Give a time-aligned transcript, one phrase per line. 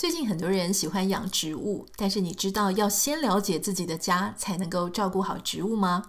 [0.00, 6.04] 最近很多人喜欢养植物，但是你知道要先了解自己的家，才能够照顾好植物吗？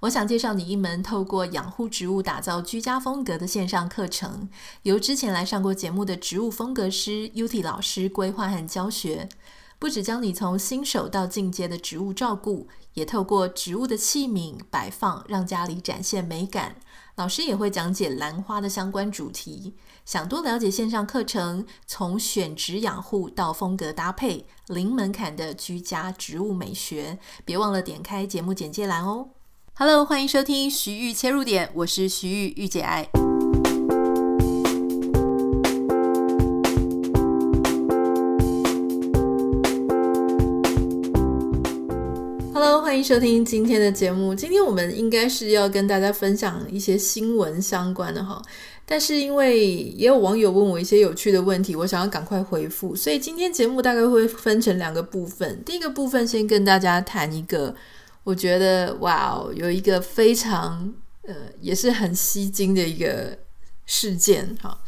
[0.00, 4.48] 我想介绍你一门透过养护植物打造居家风格的线上课程，
[4.84, 9.28] 由之前来上过节目的植物风格师 U T 老师规划和教学。
[9.78, 16.76] 不只教你从新手到进阶的植物照顾，也透过植物的器皿摆放，让家里展现美感。
[17.16, 19.74] 老师也会讲解兰花的相关主题。
[20.04, 29.30] 想多了解线上课程，从选植养护到风格搭配，零门槛的居家植物美学，别忘了点开节目简介栏哦。
[29.72, 33.08] Hello，欢迎收听徐玉切入点，我是徐玉，御姐爱。
[42.52, 44.34] Hello，欢迎收听今天的节目。
[44.34, 48.42] 今天我们应该是要跟大家分享一些新闻相关的哈。
[48.86, 55.62] 但是因为也有网友问我一些有趣的问题，我想要赶快回复，所以今天节目大概会分成两个部分。
[55.64, 57.74] 第一个部分先跟大家谈一个，
[58.24, 63.38] 我觉得哇哦，有一个非常呃也是很吸睛的一个
[63.86, 64.78] 事件哈。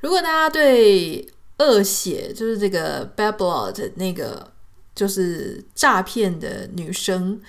[0.00, 1.28] 如果大家对
[1.58, 4.50] 恶血就是这个 Bad Blood 那个
[4.94, 7.40] 就是诈骗的女生。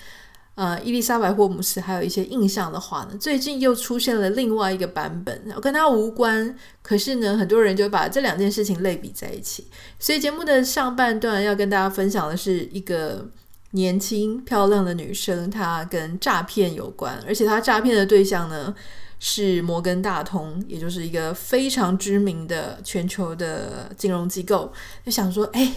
[0.54, 9.66] 呃，伊丽莎白·霍姆斯还有一些印象的话呢，最近又出现了另外一个版本，跟他无关，可是呢，很多人就把这两件事情类比在一起。
[9.98, 13.28] 所以节目的上半段要跟大家分享的是一个
[13.72, 18.72] 年轻漂亮的女生，她跟诈骗有关，而且她诈骗的对象呢
[19.18, 24.72] 是摩根大通，也就是一个非常知名的全球的金融机构。
[25.04, 25.74] 就想说，哎，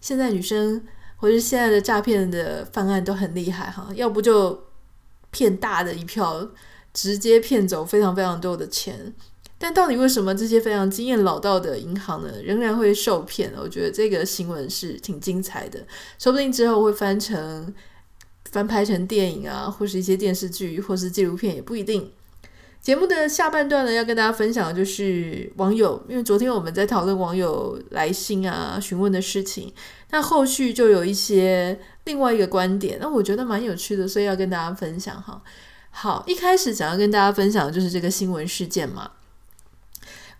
[0.00, 0.82] 现在女生。
[1.16, 4.64] 或是现在的诈骗的犯案都很厉害哈，要不就
[5.30, 6.48] 骗大的一票，
[6.92, 9.14] 直接骗走非常非常多的钱。
[9.58, 13.50] 但到底为什么这些非常经验老道的银行呢，仍然会受骗？
[13.56, 15.82] 我觉得这个新闻是挺精彩的，
[16.18, 17.74] 说不定之后会翻成
[18.50, 22.12] 翻拍成电影啊，或是一些电视剧，或是纪录片也不一定。
[22.86, 29.74] 节目的下半段呢，要跟大家分享的就是网友，因为昨天我们在讨论网友来信啊、询问的事情，
[30.12, 35.42] 那后续就有一些另外一个观点，那我觉得蛮有趣的，所以要跟大家分享哈。
[35.90, 39.10] 好，一开始想要跟大家分享的就是这个新闻事件嘛。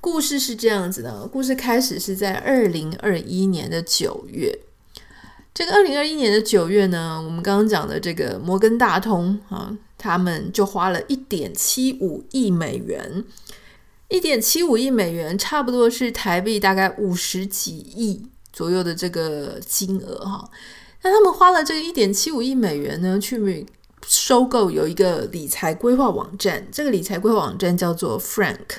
[0.01, 4.57] 故事是这样子的，故事开始是在二零二一年的九月。
[5.53, 9.77] 这个二零二一年的九月呢，我们刚刚讲的这个摩根大通啊。
[9.99, 13.25] 他们就花了一点七五亿美元，
[14.09, 20.51] 一点七五亿美元差不多是台币大概五十几亿左右的这个金额哈。
[21.03, 23.67] 那他们花了这个一点七五亿美元呢，去
[24.07, 28.79] 收购有一个理财规划网站，这个理财规划网站叫做 Frank。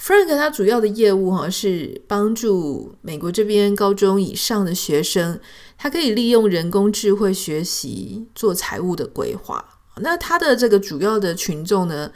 [0.00, 5.38] Frank 它主要的业务哈是帮助美国这边高中以上的学生，
[5.78, 9.81] 他可以利用人工智慧学习做财务的规划。
[9.96, 12.10] 那他的这个主要的群众呢，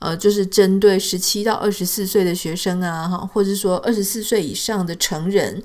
[0.00, 5.62] 呃，就是针对十七到二十四岁的学生啊，哈，或者说二十四岁以上的成人，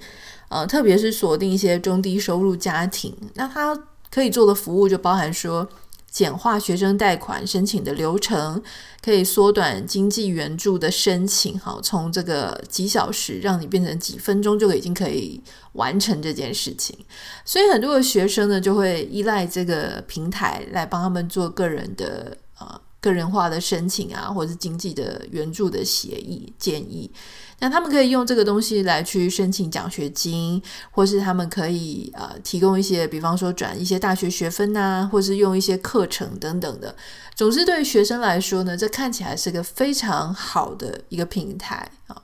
[0.49, 3.15] 呃，特别是锁定一些中低收入家庭。
[3.33, 3.77] 那他
[4.11, 5.67] 可以做的服务就包含说，
[6.15, 8.63] 简化学生贷款申请的流程，
[9.03, 15.41] 可以缩短经济援助的申请，哈，从这个几小时让你变成几分钟就已经可以
[15.73, 16.97] 完成这件事情。
[17.43, 27.11] 所以很多的学生呢，就会依赖这个平台来帮他们做个人的呃个人化的申请啊，或者是经济的援助的协议建议。
[27.59, 30.61] 那他们可以用这个东西来去申请奖学金，
[30.91, 36.95] 或是他们可以呃提供一些，比方说转一些大学学分呐，或是用一些课程等等的。
[37.33, 42.21] 总之，对于学生来说呢，这看起来是个非常好的一个平台啊。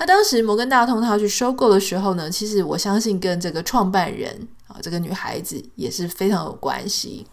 [0.00, 7.26] 那当时摩根大通他去收购的时候呢，其实我相信跟这个创办人啊，这个女孩子也是非常有关系。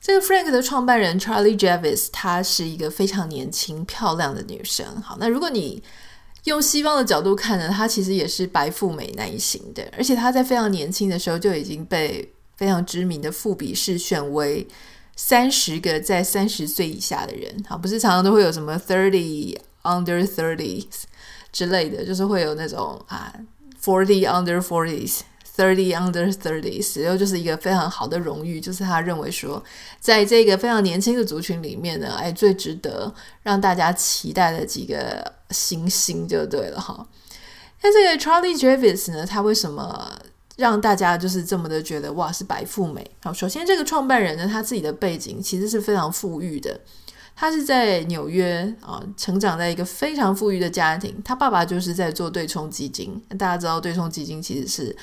[0.00, 4.86] 这个 Frank 的创办人 Charlie Javis，她是一个非常年轻漂亮的女生。
[5.02, 5.82] 好，那如果你
[6.44, 14.66] 用西方的角度看呢，他其实也是白富美那一型的，而且他在非常年轻的时候就已经被非常知名的富比士选为
[15.16, 17.64] 三十个在三十岁以下的人。
[17.68, 20.84] 好，不是常常都会有什么 thirty under thirties
[21.52, 23.32] 之类的，就是会有那种啊
[23.82, 25.20] forty under forties。
[25.60, 29.62] Thirty under thirties，然后就是一个非常好的荣誉，就是他认为说，
[30.00, 33.12] 在这个非常年轻的族群里面呢，哎，最值得
[33.42, 37.06] 让大家期待的几个星星就对了哈。
[37.82, 40.10] 那这个 Charlie Javis 呢，他为什么
[40.56, 43.10] 让大家就是这么的觉得哇是白富美？
[43.22, 46.80] 好，首先这个创办人呢，他自己的背景其实是非常富裕的，
[47.36, 54.96] 他是在纽约啊成长在一个非常富裕的家庭，他爸爸就是在做对冲基金，大家知道对冲基金其实是。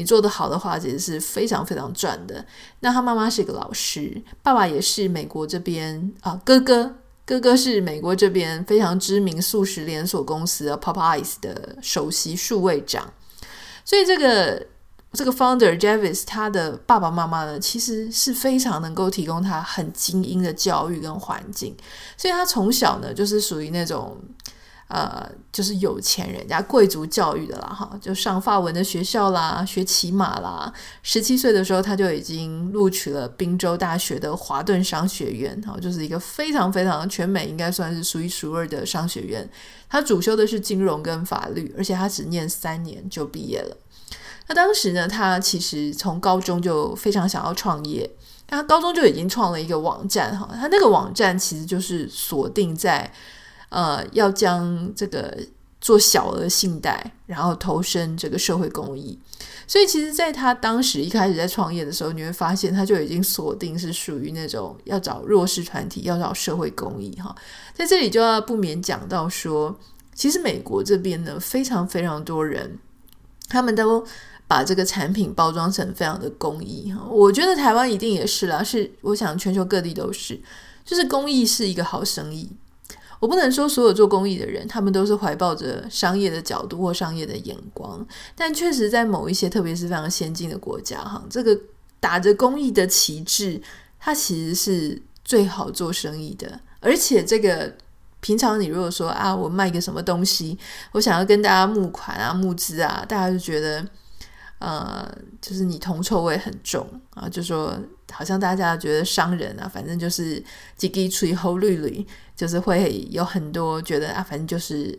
[0.00, 2.42] 你做得好的话，其实是非常非常赚的。
[2.80, 13.12] 那他妈妈是一个老师，爸爸也是美国这边啊，哥哥哥哥是美国这边非常知名素食连锁公司的 Popeyes 的首席数位长，
[13.84, 14.66] 所以这个。
[15.12, 21.76] 这个 founder Javis 他的爸爸妈妈呢，其实是非常能够提供他很精英的教育跟环境，
[22.16, 24.16] 所以他从小呢就是属于那种
[24.90, 30.72] 呃，就是有钱人家贵族教育的啦，哈，就上法文的学校啦，学骑马啦。
[31.00, 39.48] 十七岁的时候，他就已经录取了宾州大学的华顿商学院，哈，就是一个非常非常全美应该算是数一数二的商学院。
[39.88, 43.76] 他主修的是金融跟法律，而且他只念三年就毕业了。
[44.48, 48.10] 那当时呢，他其实从高中就非常想要创业，
[48.48, 53.08] 他高中就已经创了一个网站哈，他那个网站其实就是锁定在
[53.70, 55.36] 呃要将这个
[55.80, 59.18] 做小额信贷，然后投身这个社会公益。
[59.66, 67.34] 所以其实，在他当时一开始在创业的时候，你会发现他就已经锁定是属于那种要找弱势团体，要找社会公益哈。
[67.72, 69.74] 在这里就要不免讲到说，
[70.14, 72.78] 其实美国这边呢，非常非常多人，
[73.48, 74.06] 他们都。
[74.50, 80.40] 把这个产品包装成非常的公益哈，我觉得台湾一定也是啦，是我想全球各地都是，
[80.84, 82.50] 就是公益是一个好生意。
[83.20, 91.56] 我不能说所有做公益的人，他们都是怀抱着商业的角度或商业的眼光，但确实在某一些特别是非常先进的国家哈，这个
[92.00, 93.60] 打着公益的旗帜，
[94.00, 96.58] 它其实是最好做生意的。
[96.80, 97.72] 而且这个
[98.20, 100.58] 平常你如果说啊，我卖个什么东西，
[100.92, 103.86] 我想要跟大家募款啊、募资啊，大家就觉得。
[104.60, 105.10] 呃，
[105.40, 107.74] 就是你铜臭味很重啊，就说
[108.12, 110.38] 好像大家觉得商人啊，反正就是
[110.78, 114.96] 叽叽吹后绿绿，就是会有很多觉得啊，反正就是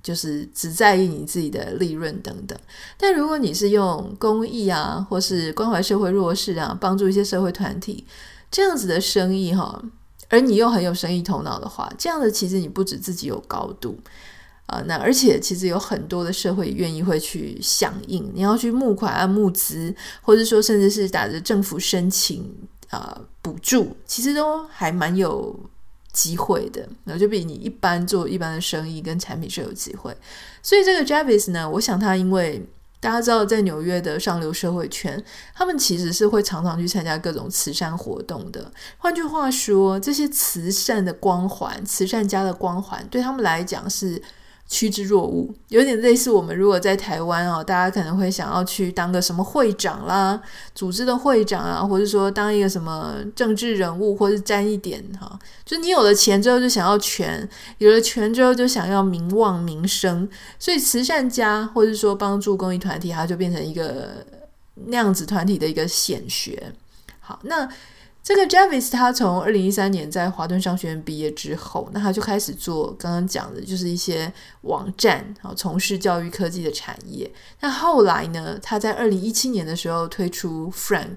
[0.00, 2.56] 就是只在意你自己的利润等等。
[2.96, 8.06] 但如果你是用公益啊，或是关怀社会弱势啊，帮助一些社会团体
[8.48, 9.82] 这样子的生意哈，
[10.28, 13.98] 而你又很有生意头脑的话，这样的其实你不止自己有高度。
[14.70, 22.48] 啊，那而且其实有很多的社会愿意会去响应，你要去募款啊、募资，或者说甚至是打着政府申请
[22.88, 25.58] 啊补助，其实都还蛮有
[26.12, 26.88] 机会的。
[27.02, 30.16] 那就比你一般做一般的生意跟产品是有机会。
[30.62, 32.64] 所以这个 Javis 呢，我想他因为
[33.00, 35.20] 大家知道，在纽约的上流社会圈，
[35.52, 38.70] 他们其实是会常常去参加各种慈善活动的。
[38.98, 44.22] 换句话说，这些慈善的光环、慈善家的光环，对他们来讲是。
[44.72, 50.40] 趋之若鹜，有点类似我们如果在台湾哦，大家可能会想要去当个什么会长啦，
[50.76, 57.46] 组织的会长啊，或者说当一个什么政治人物，或者沾一点哈，就你有了钱之后就想要权，
[57.78, 64.24] 有了权之后就想要名望名声，所以慈善家或者说帮助公益团体，它就变成一个
[64.86, 66.72] 那样子团体的一个显学。
[67.18, 67.68] 好，那。
[68.22, 74.32] 这个 Javis 他从二零一三年在华顿商学院毕业之后，那他就开始做刚刚讲的，就是一些
[74.62, 77.30] 网站，啊，从事教育科技的产业。
[77.60, 81.16] 那后来呢，他在二零一七年的时候推出 Frank，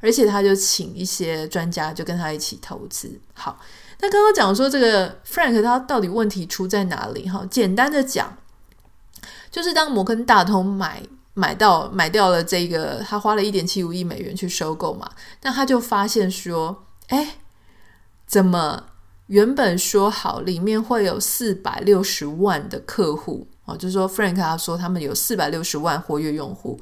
[0.00, 3.20] 而且他就请一些专家就跟他一起投资。
[3.34, 3.60] 好，
[4.00, 7.28] 那刚刚讲说这个 Frank 他到底问题出在哪里？
[7.28, 8.36] 哈，简单的讲，
[9.50, 11.02] 就是当摩根大通买。
[11.34, 15.10] 买到买掉了这个，他花了一点七五亿美元去收购嘛，
[15.42, 17.36] 那他就发现说，哎，
[18.26, 18.84] 怎么
[19.26, 26.80] 原本说好里面会有四百六十万的客户哦，就是说 Frank 他说他们有四百六十万活跃用户，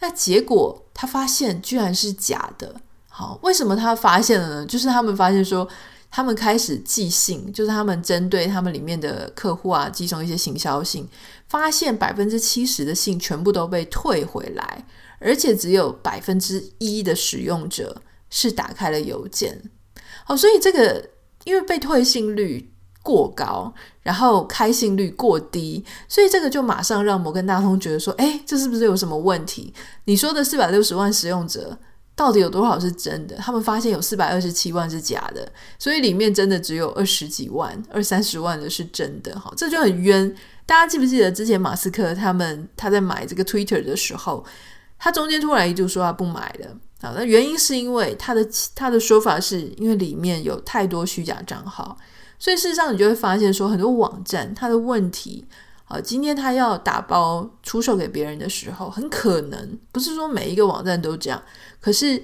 [0.00, 2.74] 那结果他发现居然是假的。
[3.08, 4.66] 好，为什么他发现了呢？
[4.66, 5.68] 就是他们发现说。
[6.10, 11.08] 他们开始寄信，就是他们针对他们里面的客户啊，寄送一些行销信，
[11.48, 14.84] 发现百分之七十的信全部都被退回来，
[15.20, 19.62] 而且只有百分之一的使用者是打开了邮件。
[20.24, 21.10] 好，所以这个
[21.44, 29.72] 因为被退信率过高，然后开信率过低，所以这个就马上让摩根大通觉得说，诶，这是不是有什么问题？
[30.06, 31.78] 你说的四百六十万使用者。
[32.20, 33.34] 到底有多少是真的？
[33.36, 39.40] 他们发现有四百二十七万是假的，所以里面真的只有二十几万、二三十万的是真的。
[39.40, 40.36] 好，这就很冤。
[40.66, 44.44] 大家记不记得之前马斯克他们他在买这个 Twitter 的时候，
[44.98, 46.76] 他中间突然一度说他不买了。
[47.00, 51.96] 好，那原因是因为他的他的说法是因为里面有太多虚假账号，
[52.38, 55.46] 所以事实上你就会发现说很多网站它的问题。
[55.90, 61.42] 啊，今天他要打包出售给别人的时候，很可能不是说每一个网站都这样，
[61.80, 62.22] 可是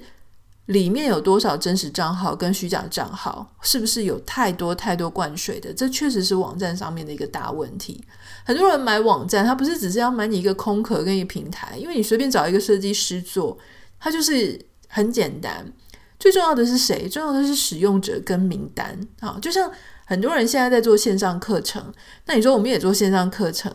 [0.67, 5.73] 里面有多少真实账号跟虚假账号，是不是有太多太多灌水的？
[5.73, 8.01] 这确实是网站上面的一个大问题。
[8.45, 13.57] 很多人买网站，他不是只是要买你一个空壳跟一个平台，因为你随便找一个设计师做，
[13.99, 14.57] 它就是
[14.87, 15.73] 很简单。
[16.19, 17.07] 最重要的是谁？
[17.09, 19.37] 重要的是使用者跟名单啊！
[19.41, 19.69] 就像
[20.07, 21.93] 很多人现在在做线上课程，
[22.25, 23.71] 那你说我们也做线上课程，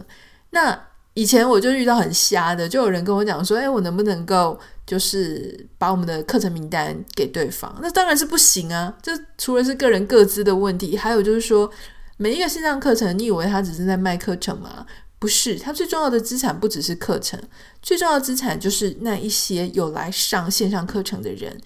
[0.50, 8.92] 那以前我就遇到很瞎的，就有人跟我讲说：“哎，我能不能够？”就是把我们的课程名单给对方，那当然是不行啊！
[9.00, 11.70] 这除了是个人各自的问题，还有就是说，
[12.16, 14.84] 每一个线上课程，你以为他只是在卖课程吗？
[15.20, 17.40] 不是，他最重要的资产不只是课程，
[17.80, 21.56] 最重要的资产就是那一些有来上线上课程的人，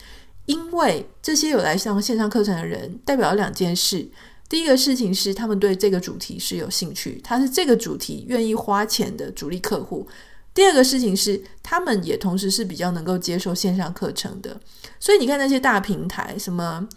[0.45, 4.07] 因为这些有来上线上课程的人，代表了两件事：
[4.49, 10.07] 第一个事情是他们对这个主题是有兴趣，他是这个主题愿意花钱的主力客户。
[10.55, 14.61] 第二个事情是，他们也同时是比较能够接受线上课程的，
[15.01, 16.89] 所以你看那些大平台，什么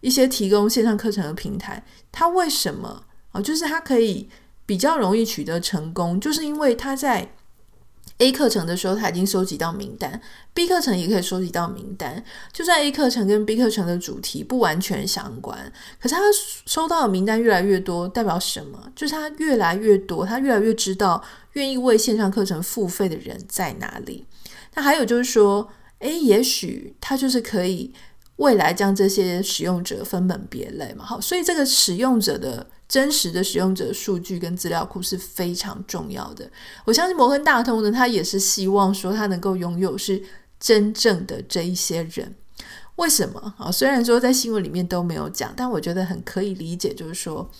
[0.00, 3.40] 一些提供线上课程的平台，它为什么啊？
[3.40, 4.28] 就是它可以
[4.66, 7.32] 比较容易取得成功，就是因为它在。
[8.18, 10.20] A 课程的时候，他已经收集到名单
[10.54, 12.22] ；B 课程也可以收集到名单。
[12.52, 16.20] 就算 A 课程跟 B 课程的主题不完全相关，可是他
[16.66, 18.90] 收到的名单越来越多，代表什么？
[18.96, 21.22] 就是他越来越多，他越来越知道
[21.52, 24.26] 愿意为线上课程付费的人在哪里。
[24.74, 25.68] 那还有就是说，
[26.00, 27.92] 诶，也许他就是可以
[28.38, 31.04] 未来将这些使用者分门别类嘛。
[31.04, 32.66] 好，所以这个使用者的。
[32.88, 36.50] 真实的使用者数据跟资料库是非常重要的。
[36.86, 40.22] 我相信摩根大通呢，他也是希望说他能够拥有是
[40.58, 42.34] 真正的这一些人。
[42.96, 43.70] 为什么啊？
[43.70, 47.50] 虽然说在新闻里面都没有讲，但我觉得很可以理解，就是说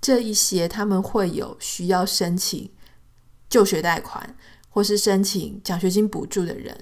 [0.00, 2.70] 这一些他们会有需要申请
[3.48, 4.36] 就学贷款
[4.68, 6.72] 或是申请奖学金补助的人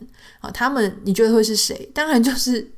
[0.41, 0.51] 啊。
[0.51, 1.91] 他们你觉得会是谁？
[1.95, 2.71] 当然就是。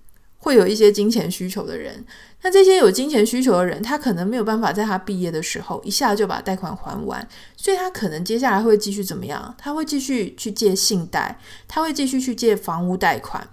[0.46, 2.06] 会有一些金钱需求的人，
[2.42, 9.52] 那这些有金钱需求的人，他可能没有办法在他毕业的时候一下就把贷款还完，所以他可能接下来会继续怎么样？
[9.58, 13.44] 他会继续去借信贷，他会继续去借房屋贷款。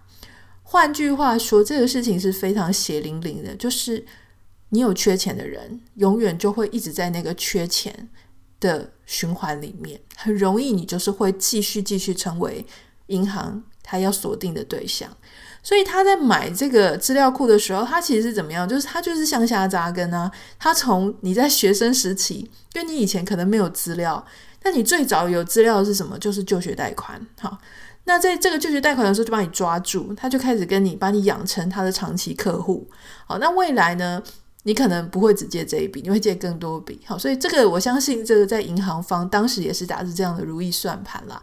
[0.61, 4.05] 换句话说，这个事情是非常血淋淋的，就是
[4.69, 8.07] 你有缺钱的人，永远就会一直在那个缺钱
[8.59, 12.63] 的循环里面，很容易你就是会继续继续成为
[13.07, 15.09] 银行他要锁定的对象。
[15.63, 18.67] 所以他在买这个资料库的时候，他其实是怎么样？
[18.67, 20.29] 就是他就是向下扎根啊。
[20.59, 24.25] 他从你在学生时期，因为你以前可能没有资料，
[24.63, 26.19] 那你最早有资料是什么？
[26.19, 27.25] 就是就学贷款。
[27.39, 27.57] 好，
[28.03, 32.85] 那在这个就学贷款的时候，就把你抓住，他就开始跟你把你养成他的长期客户。
[33.25, 34.21] 好，那未来呢？
[34.63, 36.99] 你可能不会只借这一笔，你会借更多笔。
[37.05, 41.41] 好，所以这个我相信，这个在银行方当时也是打着这样的如意算盘啦。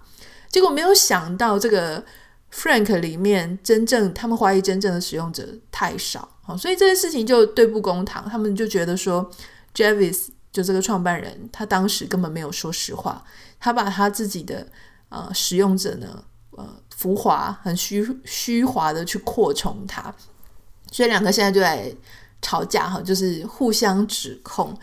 [0.50, 2.04] 结果没有想到这个。
[2.52, 8.28] Frank 里面真正他们怀疑真正的使用者太少啊，所以这件事情就对簿公堂。
[8.28, 9.30] 他们就觉得说
[9.75, 13.25] ，Javis 就这个创办人，他当时根本没有说实话，
[13.61, 14.66] 他把他自己的
[15.09, 20.12] 呃使用者呢，呃浮华很虚虚华的去扩充他，
[20.90, 21.95] 所以两个现在就在
[22.42, 24.76] 吵架哈，就是互相指控。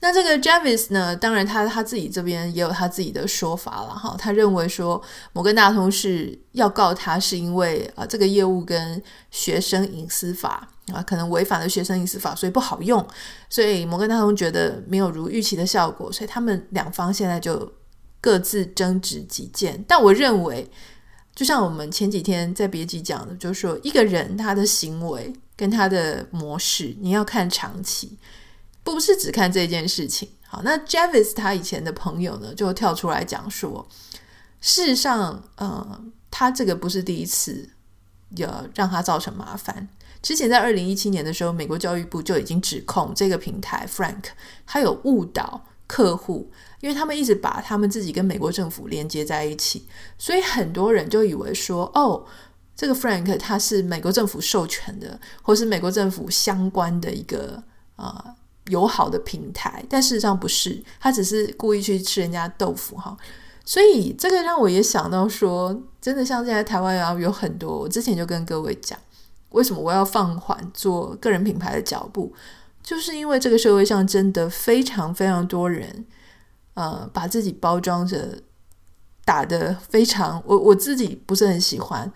[0.00, 4.14] 那这个 Javis 呢，当然他他自己这边也有他自己的说法了哈。
[4.16, 5.02] 他认为说
[5.32, 9.02] 摩根大通是要告他，是因为啊这个业务跟
[9.32, 13.04] 学生隐私法啊可能违反了学生隐私法，所以不好用。
[13.50, 17.72] 所以摩根大通觉得没有如预期的效果，所以他们两方现在就
[18.20, 19.84] 各自争执己见。
[19.88, 20.70] 但我认为，
[21.34, 28.16] 就像我们前几天在别集讲的，就是说一个人他的行为跟他的模式，你要看长期。
[28.92, 30.28] 不是只看这件事情。
[30.50, 33.86] 好，那 Javis 他以前的朋友呢，就跳出来讲说，
[34.60, 37.68] 事实上，呃，他这个不是第一次
[38.36, 39.88] 要让他造成麻烦。
[40.22, 44.24] 之前在二零一七年的时候，美国教育部就已经指控这个平台 Frank
[44.66, 52.24] 他有误导客户，因为他们一直把他们自己跟美国政府连接在一起，所以很多人就以为说，哦，
[52.74, 57.62] 这个 Frank 他是美国政府授权的，或是美国政府相关的一个
[57.96, 58.34] 啊。
[58.68, 63.16] 友好的平台，但事实上不是，他只是故意去吃人家豆腐哈。
[63.64, 68.98] 所以这个让我也想到说，真的像现在台湾啊，有很多，我之前就跟各位讲，
[69.50, 72.32] 为什么我要放缓做个人品牌的脚步，
[72.82, 76.06] 就是因为这个社会上真的非常非常多人，
[76.72, 78.38] 呃，把自己包装着，
[79.26, 82.10] 打得非常， 我我自己不是很喜欢，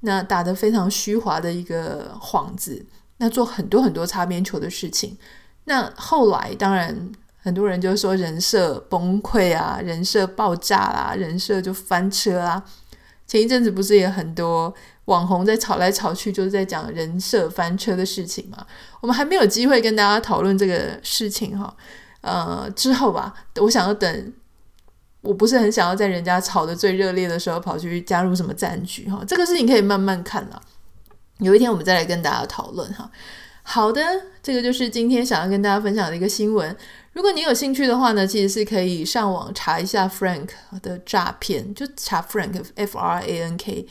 [0.00, 5.18] 那打得非常虚华的一个幌子，那做很多很多擦边球的事情。
[5.64, 12.62] 那后来，当然很多人就说人设崩溃啊，人设爆炸啦，人设就翻车啦。
[13.26, 14.74] 前一阵子不是也很多
[15.06, 18.66] 网红在吵来吵去，就是在讲人设翻车的事情嘛。
[19.00, 21.74] 我们还没有机会跟大家讨论这个事情哈。
[22.20, 24.32] 呃，之后吧，我想要等，
[25.22, 29.24] 我不是很想要在人家吵得最热烈的时候跑去加入什么战局哈。
[29.26, 30.60] 这个事情可以慢慢看了，
[31.38, 33.10] 有一天我们再来跟大家讨论哈。
[33.74, 34.02] 好的，
[34.42, 36.76] 这个就是今天想要跟大家分享的一个新闻。
[37.14, 40.50] 如果你有兴趣的话呢，其实是可以上网查一下 Frank
[40.82, 43.88] 的诈骗，就查 Frank F R A N K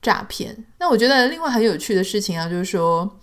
[0.00, 0.64] 诈骗。
[0.78, 3.18] 那我觉得另外很有趣的事情啊，就是说，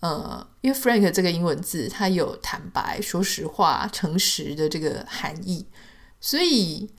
[0.00, 5.66] 呃，因为 Frank 这个英文字，它有坦白、说实话、诚实的这个含义，
[6.20, 6.90] 所以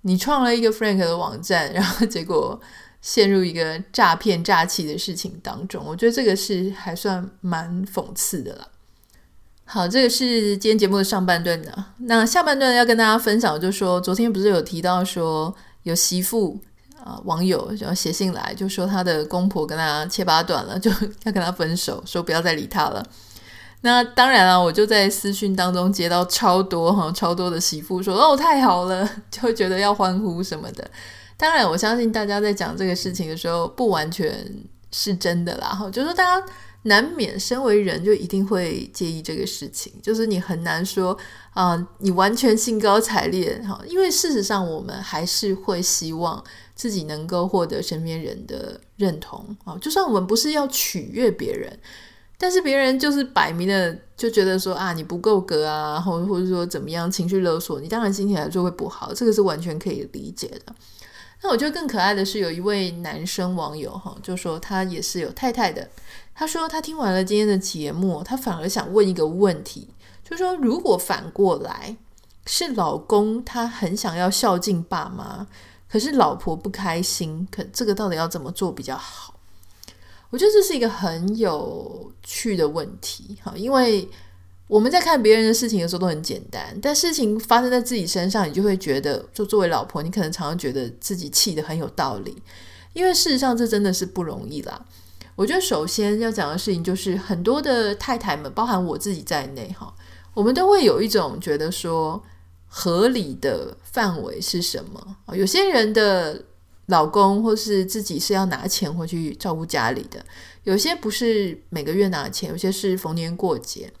[0.00, 2.60] 你创了一个 Frank 的网站，然后结果
[3.06, 8.66] 陷入一个诈骗、诈欺的事情当中，我觉得这个是还算蛮讽刺的啦。
[9.64, 11.84] 好，这个是今天节目的上半段的。
[11.98, 16.58] 那下半段要跟大家分享，就是说昨天不是有提到说有媳妇
[17.04, 20.90] 啊、网友就要写信来，就说他的公婆跟他切八段了，就
[21.22, 23.06] 要跟他分手，说不要再理他了。
[23.82, 30.90] 那当然了，我就在私讯当中接到超多哈超多的媳妇说哦太好了， 就觉得要欢呼什么的。
[31.36, 34.32] 当然，我相信大家在讲这个事情的时候，不完全
[34.90, 36.46] 是真的啦哈，就是说大家。
[36.82, 41.18] 难免身为人就一定会介意这个事情，就是你很难说
[41.52, 46.40] 啊、你完全兴高采烈哈，因为事实上我们还是会希望
[46.76, 51.76] 自己能够获得身边人的认同啊，就算我们不是要取悦别人，
[52.38, 60.72] 但是别人就是摆明的就觉得说啊你不够格啊，或或者说怎么样情绪勒索你，当然心情来说会不好，这个是完全可以理解的。
[61.42, 65.88] 那我觉得更可爱的是有一位男生网友哈，就说他也是有太太的。
[66.34, 69.88] 他说他听完了今天的节目，他反而想问一个问题，
[70.24, 71.96] 就是说如果反过来
[72.46, 75.46] 是老公他很想要孝敬爸妈，
[75.88, 79.34] 可是老婆不开心，可这个到底要怎么做比较好？
[80.30, 84.08] 我觉得这是一个很有趣的问题哈，因为。
[84.68, 92.42] 我们在看别人的事情的时候都很简单，但事情发生在自己身上，你就会觉得，就作为老婆，你可能常常觉得自己气得很有道理，
[92.92, 94.84] 因为事实上这真的是不容易啦。
[95.36, 99.94] 我觉得首先要讲的事情就是，很多的太太们，包含我自己在内，哈，
[100.34, 102.20] 我们都会有一种觉得说，
[102.66, 105.16] 合理的范围是什么？
[105.34, 106.42] 有些人的
[106.86, 110.24] 老公或是自己是要拿钱回去照顾家里的，
[110.64, 113.92] 有些不是每个月拿钱，有些是逢年过节。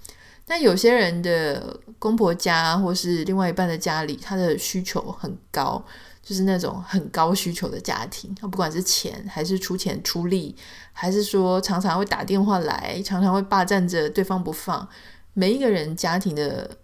[0.48, 5.84] 那有些人的公婆家或是另外一半的家里，他的需求很高，
[6.22, 8.32] 就是那种很高需求的家庭。
[8.36, 10.54] 不管是钱，还是出钱出力，
[10.92, 14.88] 还是说常常会打电话来，常常会霸占着对方不放。
[15.34, 16.78] 每一个人家庭的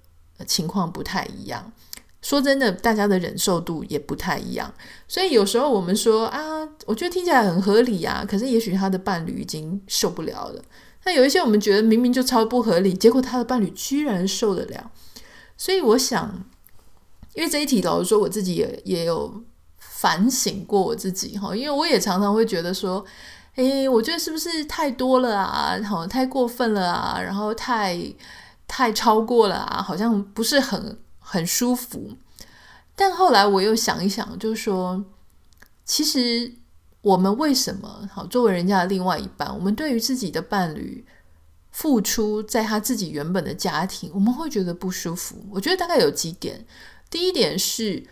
[0.44, 1.72] 情况不太一样，
[2.20, 4.74] 说真的，大家的忍受度也不太一样。
[5.06, 10.62] 所以有时候我们说啊，我觉得听起来很合理啊，可是也许他的伴侣已经受不了了。
[11.04, 14.90] 那有一些我们觉得明明就超不合理，结果他的伴侣居然受得了，
[15.56, 16.44] 所以我想，
[17.34, 19.42] 因为这一题老实说，我自己也也有
[19.78, 23.04] 反省过我自己哈，因为我也常常会觉得说，
[23.56, 28.00] 诶，我觉得是不是太多了啊，好，太过分了啊，然后太
[28.68, 32.16] 太超过了啊，好像不是很很舒服。
[32.94, 35.04] 但后来我又想一想，就是说，
[35.84, 36.52] 其实。
[37.02, 39.52] 我们为什么好作为人家的另外一半？
[39.54, 41.04] 我们对于自己的伴侣
[41.70, 45.44] 付出，在他自己原本的家庭，我们会觉得不舒服。
[45.50, 46.64] 我觉得大概有几点。
[47.10, 48.06] 第一点是，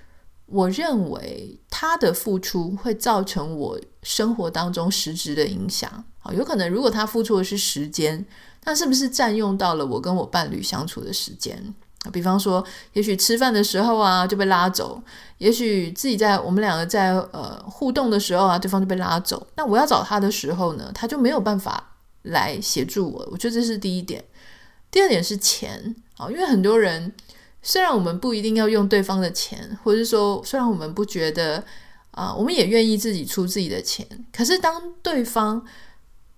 [0.47, 6.05] 我认为他的付出会造成我生活当中实质的影响。
[6.19, 8.27] 好，有可能如果他付出的是时间，
[8.65, 11.75] 那是不是占用到了我跟我伴侣相处的时间？
[12.13, 15.03] 比方说，也许吃饭的时候啊就被拉走，
[15.39, 19.47] 也许自己在我们两个在呃互动的时候啊，对方就被拉走。
[19.57, 23.29] 那我要找他的时候呢，他就没有办法来协助我。
[23.31, 24.25] 我觉得这是第一点。
[24.91, 27.13] 第二点是钱啊，因为很多人
[27.63, 31.63] 虽然我们不一定要用对方的钱，或者是说虽然我们不觉得
[32.13, 35.65] 啊，我们也愿意自己出自己的钱，可是当对方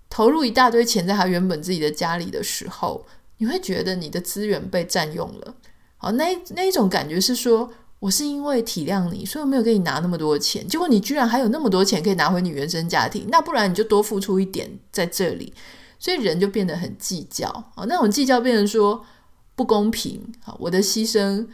[0.09, 3.03] 投入一大堆钱在他原本自己的家里的时候，
[3.39, 5.55] 你会觉得你的资源被占用了，
[5.97, 7.69] 好，那那一种感觉是说，
[7.99, 15.53] 我是因为体谅你，所以我没有给你拿那么多钱，结果你居然还有那么多钱可以拿回你原生家庭，那不然你就多付出一点在这里，
[15.99, 19.03] 所以人就变得很计较，啊，那种计较变成说
[19.55, 21.45] 不公平，好，我的牺牲，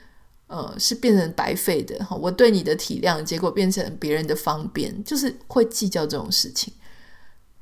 [0.47, 6.73] 呃，是变成白费的，哈，我对你的体谅，结果变成别人的方便，就是会计较这种事情。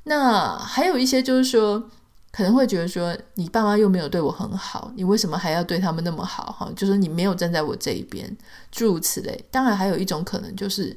[0.04, 1.88] 那还有一些就是说。
[2.30, 6.52] 可能会觉得说，你爸妈又没有对我很好，你为什么还要对他们那么好？
[6.52, 8.36] 哈，就是你没有站在我这一边，
[8.70, 9.44] 诸如此类。
[9.50, 10.96] 当然，还有一种可能就是，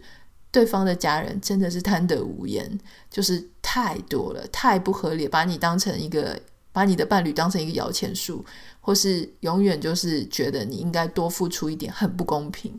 [0.51, 6.37] 对方的家人真的是贪得无厌，就是太多了，太不合理，把你当成一个，
[6.73, 8.45] 把你的伴侣当成一个摇钱树，
[8.81, 12.77] 或是永远就是觉得你应该多付出一点，很不公平。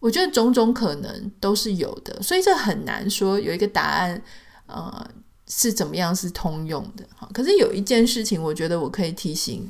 [0.00, 4.20] 我觉得种种可能都是有的，所以这很难说有一个答案，
[4.66, 5.06] 呃，
[5.46, 7.28] 是怎么样是通用的哈。
[7.32, 9.68] 可是有一件事情，我觉得我可以提醒。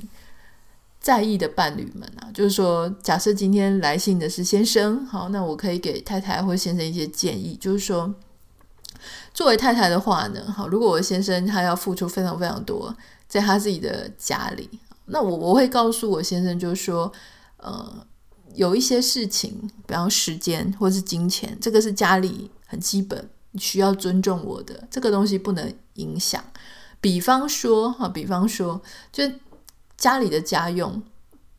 [1.01, 8.15] 在意的伴侣们啊，就是说，假设今天来信的是先生，好，那我可以给太太或先生一些建议，就是说，
[9.35, 12.97] 作为太太的话呢，好，如果我先生他要付出非常非常多，
[13.29, 14.67] 在他自己的家里，
[15.05, 17.13] 那我我会告诉我先生，就是说，
[17.59, 18.07] 呃，
[18.55, 26.43] 有一些事情，比方时间或是金钱，这个是家里很基本需要尊重我的，这个东西不能影响。
[27.01, 28.81] 比方说，哈，比方说，
[29.13, 29.25] 就。
[29.97, 31.01] 家里的家用，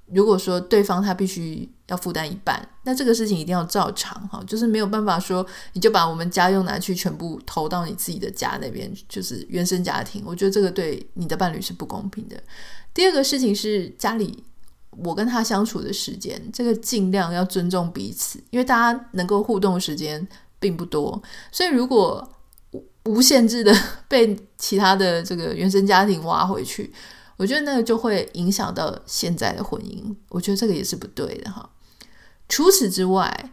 [0.07, 10.21] 如果说对方他必须要负担一半，那这个事情一定要照常哈，就是没有办法说你就把我们家用拿去全部投到你自己的家那边，就是原生家庭。
[10.25, 12.35] 我觉得这个对你的伴侣是不公平的。
[12.93, 14.43] 第二个事情是家里
[14.89, 20.27] 我跟他相处的时间，这个尽量要尊重彼此，因为大家能够互动的时间
[20.59, 22.27] 并不多，所以如果
[23.05, 23.75] 无限制的
[24.07, 26.93] 被其他的这个原生家庭挖回去。
[27.37, 31.69] 我觉得那个就会影响到现在的婚姻，我觉得这个也是不对的哈。
[32.47, 33.51] 除此之外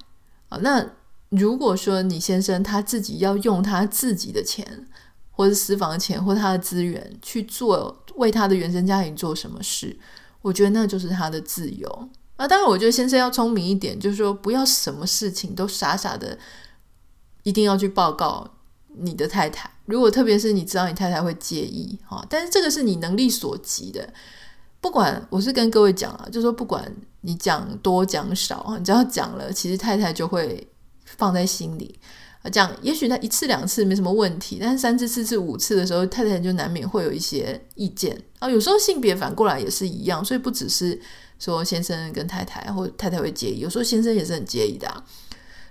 [0.51, 0.89] 啊，那
[1.31, 4.87] 如果说你先生他自己要用他自己的钱，
[5.33, 9.99] 或者私房钱，或他的资源去做为他的原生家庭做什么事，
[10.43, 12.47] 我觉得那就是他的自由啊。
[12.47, 16.39] 当然，我觉得先生要聪明一点，就是说不要什么事情都傻傻的
[17.43, 18.49] 一定要去报告
[18.99, 19.71] 你的太太。
[19.87, 24.09] 如果特别是你知道你太太会介意哈，但是这个是你能力所及的。
[24.81, 30.67] 不管我是跟各位讲啊，就说不管你讲多讲少啊，你只要讲了，其实太太就会
[31.05, 31.99] 放在心里
[32.43, 32.51] 啊。
[32.51, 38.49] 讲也许他一次两次没什么问题，但是三次四次五次的时候，太太就难免会有一些意见啊。
[38.51, 41.01] 有时候性别反过来也是一样，所以不只是
[41.39, 45.05] 说先生跟太太或太太会介意，有时候先生也是很介意的啊。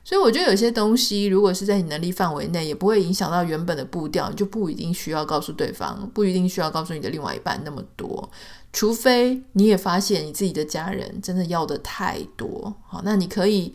[0.04, 8.30] 所以我觉得有些东西，如果是在你能力范围内，也不会影响到原本的步调，你就不一定需要告诉对方，不一定需要告诉你的另外一半那么多，
[8.74, 13.74] 除非你也发现你自己的家人真的要的太多，好，那你可以。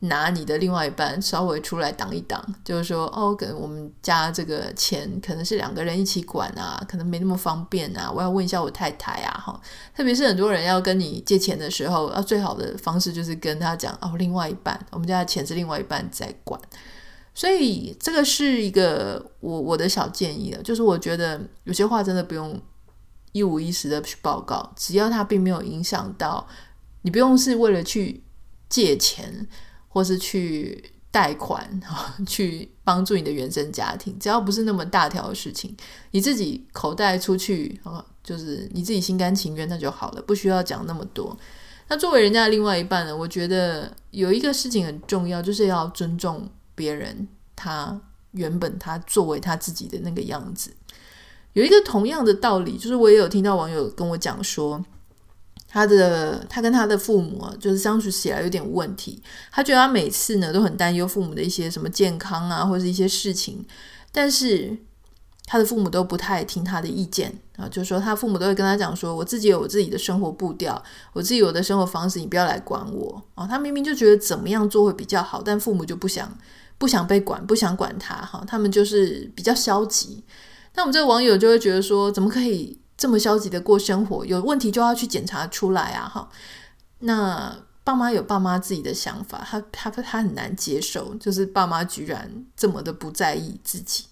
[0.00, 8.12] 拿你的另外一半稍微出来挡一挡，就是说，哦，可能我们家这个钱可能是两个人一起管啊，可能没那么方便啊。
[8.14, 9.58] 我要问一下我太太啊，哈，
[9.96, 16.60] 特别是很多人要跟你借钱的时候，啊，最好的方式就是跟他讲，哦，另外一半，我们家的钱是另外一半在管。
[17.34, 22.60] 所以这个是一个我我的小建议了，就是我觉得有些话真的不用
[23.32, 26.46] 一五一十的去报告，只要他并没有影响到
[27.02, 28.22] 你，不用是为了去
[28.68, 29.48] 借钱。
[29.96, 31.66] 或是去贷款，
[32.26, 35.74] 去帮助你的原生家庭，只要不是那么大条的事情，
[36.10, 37.80] 你自己口袋出去，
[38.22, 41.34] 就是你自己心甘情愿那就好了，不需要讲那么多。
[41.88, 47.98] 那作为人家的另外一半呢，我觉得有一个事情很重要，就是要尊重别人，他
[48.32, 50.70] 原本他作为他自己的那个样子。
[51.54, 54.84] 有一个同样的道理，就是我也有听到网友跟我讲说。
[55.76, 59.22] 他的他跟他的父母，就是相处起来有点问题。
[59.52, 63.62] 他觉得他每次呢都很担忧父母的一些什么健康啊，或者是一些事情，
[64.10, 64.74] 但是
[65.44, 67.68] 他的父母都不太听他的意见啊。
[67.68, 76.34] 就是说，他父母都会跟他讲说：“我自己有我自己的生活步调，我自己有的生活方式，你不要来管我啊。”他明明就觉得怎么样做会比较好，但父母就不想
[76.78, 78.42] 不想被管，不想管他哈。
[78.46, 80.24] 他们就是比较消极。
[80.74, 86.08] 那我们这个网友就会觉得说：“怎么可以？”这么消极的过生活，有问题就要去检查出来啊！
[86.08, 86.28] 哈，
[87.00, 87.54] 那
[87.84, 94.06] 爸妈有爸妈自己的想法，他他他很难接受，就是爸妈居然这么的不在意自己。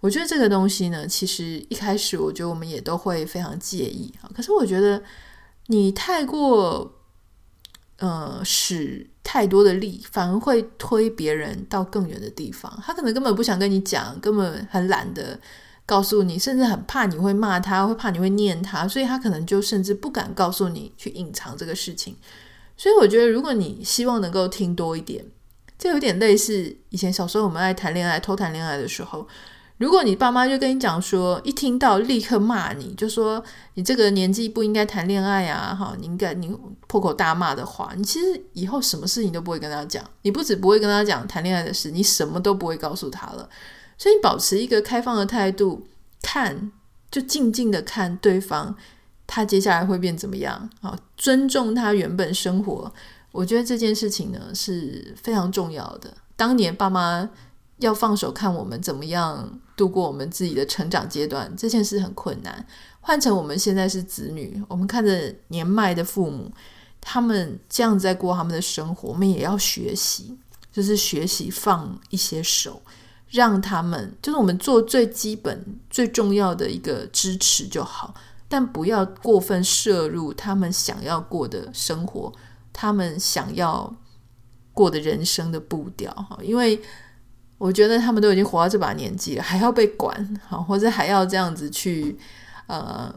[0.00, 4.30] 我觉得这个东西呢，其实一开始我觉得我们也都会非常介意啊。
[4.32, 5.02] 可是我觉得
[5.66, 7.00] 你太过
[7.98, 12.80] 呃使太多的力，反而会推别人到更远的地方。
[12.86, 15.40] 他可能根本不想跟你讲，根本很懒得。
[15.88, 22.14] 告诉你，甚至很怕你会骂他，会怕你会念他，所以他可能就甚至不敢告诉你去隐藏这个事情。
[22.76, 25.24] 所以我觉得，如果你希望能够听多一点，
[25.78, 29.26] 这有点类似以前小时候我们爱谈恋爱、偷谈恋爱的时候，
[29.78, 33.42] 如果你爸妈就跟你讲说，一听到立刻骂你，就说
[33.74, 36.54] 你这个年纪不应该谈恋爱啊，哈，你应该你
[36.86, 43.48] 破口大骂的话，你其实以后什么事情都不会跟他讲，你不止不会跟他讲谈恋爱的事，你什么都不会告诉他了。
[43.98, 45.86] 所以保持一个开放的态度，
[46.22, 46.70] 看
[47.10, 48.74] 就静静的看对方，
[49.26, 50.70] 他接下来会变怎么样？
[50.80, 52.90] 啊，尊重他原本生活，
[53.32, 56.16] 我觉得这件事情呢是非常重要的。
[56.36, 57.28] 当年爸妈
[57.78, 62.64] 要放手看我们怎么样度过我们自己的成长阶段，这件事很困难。
[63.00, 66.52] 换成我们现在是子女，我们看着年迈的父母，
[67.00, 70.36] 他们这样在过他们的生活，我们也要学习，
[70.70, 72.82] 就是学习放一些手，
[73.30, 78.14] 让他们就是我们做最基本、最重要的一个支持就好，
[78.48, 82.32] 但不要过分摄入他们想要过的生活，
[82.72, 83.94] 他们想要
[84.72, 86.80] 过的人生的步调哈，因为
[87.58, 92.18] 我觉得他们都已经活到这把年纪了，还要被管好，或者还要这样子去
[92.66, 93.14] 呃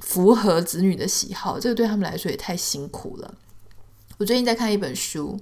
[0.00, 3.32] 符合子女的喜好，这个对他们来说也太辛苦了。
[4.18, 5.38] 我最近在看一本书，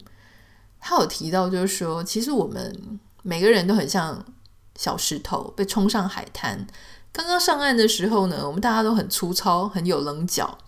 [0.79, 3.01] 他有提到，就是说，其实我们。
[3.25, 4.25] 每个人都很像
[4.77, 6.67] 小石头被冲上海滩。
[7.11, 10.59] 刚刚上岸的时候呢，我们大家都很粗糙，很有棱角。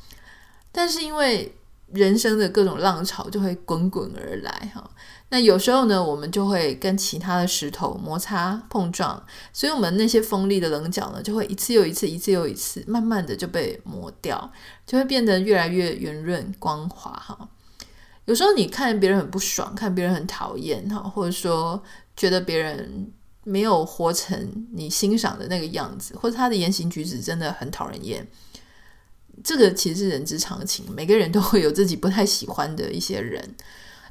[0.73, 1.55] 但是因为
[1.93, 4.91] 人生的各种浪潮就会滚滚而来哈，
[5.29, 14.51] 那有时候呢，我们就会跟其他的石头摩擦碰撞，所以我们那些锋利的棱角呢，就会一次又一次，一次又一次，慢慢的就被磨掉，
[14.87, 17.49] 就会变得越来越圆润光滑哈。
[18.25, 21.83] 有时候你看别人很不爽，看别人很讨厌哈，或者说。
[22.17, 23.13] 觉得别人
[23.45, 28.27] 没有活成你欣赏的那个样子，或者他的言行举止真的很讨人厌，
[29.45, 33.55] 这个其实是人之常情，每个人都会有自己不太喜欢的一些人。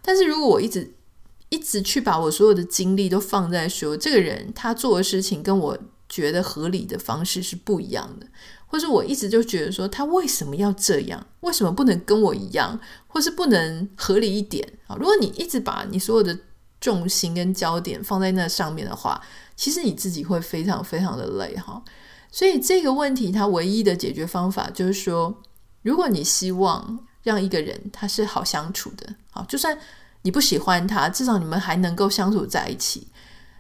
[0.02, 0.94] 但是如果我一直
[1.50, 5.78] 一直去把我所有的精力都放在说这个人他做的事情跟我
[6.10, 8.28] 觉得合理的方式是不一样的，
[8.66, 14.96] 或是我一直就觉得说他为什么要这样，为什么不能跟我一样，或是不能合理一点啊？
[15.00, 16.38] 如果你一直把你所有的
[16.82, 19.22] 重心跟焦点放在那上面的话，
[19.56, 21.84] 其实你自己会非常非常的累哈。
[22.32, 25.42] 所以这个问题，它唯一的解决方法就是说，
[25.82, 29.78] 如果你希望让一个人他是好相处的，好，就算
[30.24, 33.08] 你不喜欢他，至少你们还能够相处在一起。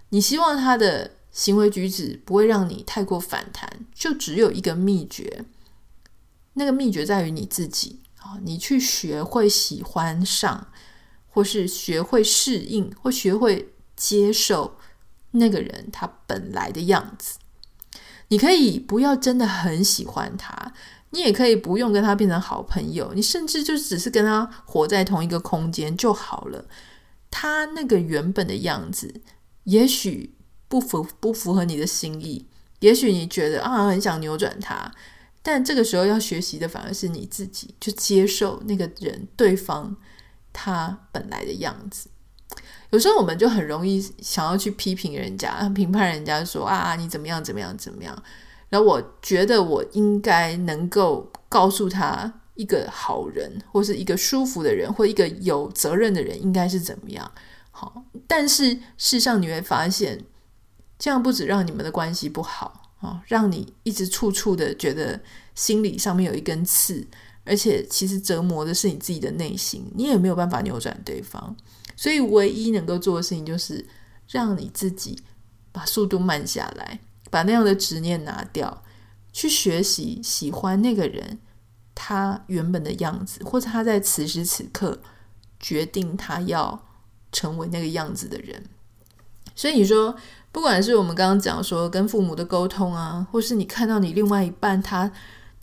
[0.09, 5.45] 你希望他的行为举止不会让你太过反弹，就只有一个秘诀，
[6.53, 10.67] 那个秘诀在于你自己啊，你去学会喜欢上。
[11.35, 14.77] 或是学会适应，或学会接受
[15.31, 17.39] 那个人他本来的样子。
[18.29, 20.73] 你可以不要真的很喜欢他，
[21.09, 26.63] 你也可以不用跟他变成好朋友，你甚至就只是跟他活在同一个空间就好了。
[27.29, 29.13] 他那个原本的样子，
[29.65, 30.33] 也许
[30.69, 32.45] 不符不符合你的心意，
[32.79, 34.89] 也许你觉得啊很想扭转他，
[35.43, 39.97] 但这个时候要学习的反而是你自己，就接受那个人对方。
[40.57, 42.07] 他本来的样子，
[42.91, 48.23] 有时候我们就很容易想要去批评人家，评判人家说啊，你怎么样怎么样怎么样。
[48.69, 57.29] 然后我觉得我应该能够告诉他一个好人，或是一个舒服的人，或一个有责任的人应该是怎么样。
[57.71, 60.23] 好，但是事实上你会发现，
[60.97, 65.19] 这样不止让你们的关系不好啊，让你一直处处的觉得
[65.53, 67.05] 心里上面有一根刺。
[67.45, 71.55] 而且，其实折磨的是你自己的内心，你也没有办法扭转对方。
[71.95, 73.85] 所以，唯一能够做的事情就是
[74.27, 75.21] 让你自己
[75.71, 78.83] 把速度慢下来，把那样的执念拿掉，
[79.31, 81.37] 去学习喜欢那个人
[81.93, 84.99] 他原本的样子，或者他在此时此刻
[85.59, 86.87] 决定他要
[87.31, 88.63] 成为那个样子的人。
[89.55, 90.15] 所以，你说，
[90.51, 95.11] 不管是我们刚刚讲说跟父母的沟通啊，或是你看到你另外一半他。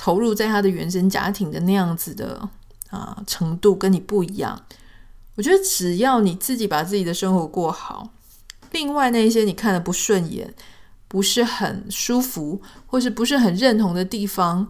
[0.05, 2.49] 投入在他的原生家庭的那样子的
[2.91, 4.61] 啊程度跟你不一样，
[5.37, 8.11] 我觉得只要你自己把自己的生活过好，
[8.73, 10.53] 另外那一些你看的不顺眼、
[11.07, 14.67] 不是很舒服或是不是很认同的地方，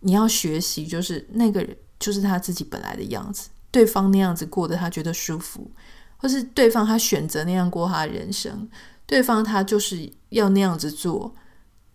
[0.00, 5.70] 你要学习，就是那个人就是他自己本来的样子，对方那样子过得他觉得舒服，
[6.16, 8.68] 或是对方他选择那样过他的人生，
[9.06, 11.32] 对方他就是要那样子做，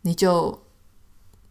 [0.03, 0.63] 你就。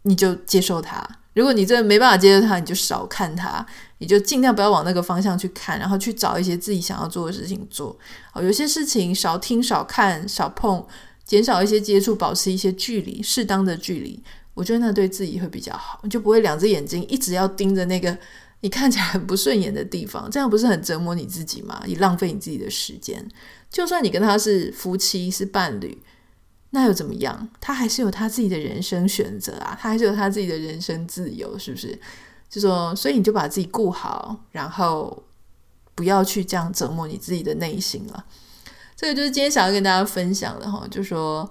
[0.03, 1.07] 你就接受他。
[1.39, 3.65] 如果你真的没办法接受他，你就少看他，
[3.99, 7.97] 你就尽量不要往那个方向去看，然后去找一些自己想要做的事情做。
[8.33, 10.85] 好，有些事情少听、少看、少碰，
[11.25, 14.21] 减少一些接触，保持一些距离，适当的距离。
[14.55, 18.19] 我觉得那对自己会比较好，你就不会两只眼睛一直要盯着那个
[18.63, 21.81] 你看起来很不顺眼的地方，这样不是很折磨你自己吗？
[21.87, 23.25] 你浪费你自己的时间。
[23.71, 26.03] 就算你跟他是夫妻、是伴侣。
[26.71, 27.49] 那又怎么样？
[27.61, 31.99] 他还是有他自己的人生选择啊，他还是有他自己的人生自由，是不是？
[32.51, 35.23] 就说，所以你就把自己顾好，然后
[35.95, 38.25] 不要去这样折磨你自己的内心了。
[38.97, 41.51] 这个就是今天想要跟大家分享的哈，就说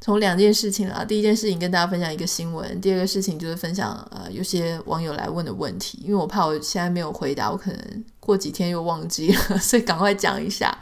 [0.00, 10.76] 从两件事情啊，第一件事情跟大家分享一个新闻，第二个事情就是分享呃有些网友来问的问题，因为我怕我现在没有回答，我可能过几天又忘记了， 所以赶快讲一下。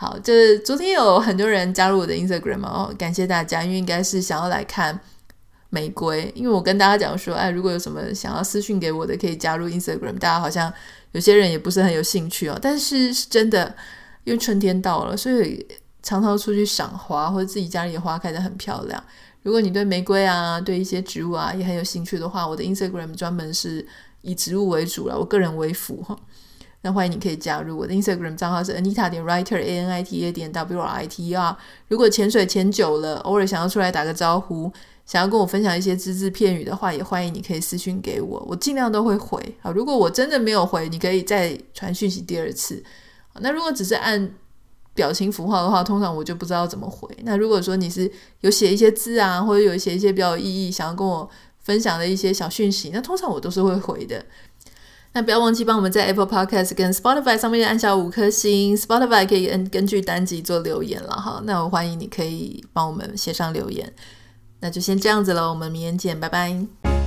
[0.00, 4.98] 好，就是昨天有很多人加入我的 Instagram 哦，感谢大家，因为应该是想要来看
[5.68, 6.32] 玫瑰。
[6.34, 10.18] 因为我跟大家讲说，哎，如果有什么想要私讯给我的，可以加入 Instagram。
[10.18, 10.72] 大家好像
[11.12, 13.76] 有些人也不是很有兴趣哦，但是是真的，
[14.24, 15.66] 因为春天到了，所以
[16.02, 19.04] 常常出去赏花，或者自己家里的花开得很漂亮。
[19.42, 23.86] 如果你对玫瑰啊，对一些植物啊也很有兴趣的话，我的 Instagram 专门是
[24.22, 26.18] 以植物为主了，我个人为辅哈。
[26.82, 31.28] 那欢迎你可以加入我的 Instagram 账号是 Anita 点 Writer A N I T A 点 W R I T
[31.28, 31.56] E R。
[31.88, 34.72] 如果潜水潜久了，偶尔想要出来打个招呼，
[35.04, 39.70] 想要跟我分享一些只字片语的话，也欢迎你可以私讯给我，我尽量都会回啊。
[39.70, 42.82] 如果我真的没有回，你可以再传讯息第二次。
[43.40, 44.34] 那如果只是按
[44.94, 47.08] 表情符号的话，通常我就不知道怎么回。
[47.24, 54.24] 那如果说你是有写一些字啊，或者有写一些比较有意义，想要跟我分享的一些小讯息，那通常我都是会回的。
[55.12, 61.40] 那不要忘记帮我们在 Apple Podcast 跟 Spotify 上面按下五颗星，Spotify 可以根根据单集做留言了哈。
[61.44, 63.92] 那我欢迎你可以帮我们写上留言。
[64.60, 66.99] 那就先这样子了，我们明天见，拜拜。